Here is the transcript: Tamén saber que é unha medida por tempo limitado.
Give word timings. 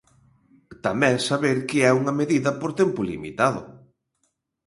Tamén 0.85 1.15
saber 1.29 1.57
que 1.69 1.77
é 1.89 1.91
unha 2.01 2.17
medida 2.19 2.49
por 2.59 2.71
tempo 2.79 2.99
limitado. 3.11 3.61